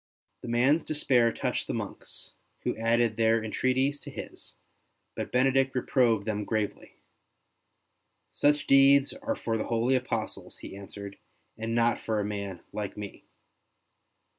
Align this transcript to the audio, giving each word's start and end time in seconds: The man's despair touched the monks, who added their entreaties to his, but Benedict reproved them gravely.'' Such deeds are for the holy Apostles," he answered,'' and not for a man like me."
The 0.41 0.47
man's 0.47 0.83
despair 0.83 1.31
touched 1.31 1.67
the 1.67 1.75
monks, 1.75 2.33
who 2.61 2.75
added 2.75 3.15
their 3.17 3.43
entreaties 3.43 3.99
to 3.99 4.09
his, 4.09 4.55
but 5.13 5.31
Benedict 5.31 5.75
reproved 5.75 6.25
them 6.25 6.43
gravely.'' 6.43 6.95
Such 8.31 8.65
deeds 8.65 9.13
are 9.13 9.35
for 9.35 9.59
the 9.59 9.65
holy 9.67 9.93
Apostles," 9.95 10.57
he 10.57 10.75
answered,'' 10.75 11.19
and 11.59 11.75
not 11.75 11.99
for 11.99 12.19
a 12.19 12.25
man 12.25 12.61
like 12.73 12.97
me." 12.97 13.25